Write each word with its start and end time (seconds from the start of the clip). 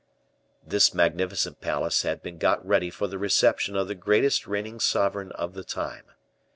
This 0.65 0.95
magnificent 0.95 1.61
palace 1.61 2.01
had 2.01 2.23
been 2.23 2.39
got 2.39 2.65
ready 2.65 2.89
for 2.89 3.05
the 3.05 3.19
reception 3.19 3.75
of 3.75 3.87
the 3.87 3.93
greatest 3.93 4.47
reigning 4.47 4.79
sovereign 4.79 5.31
of 5.33 5.53
the 5.53 5.63
time. 5.63 6.05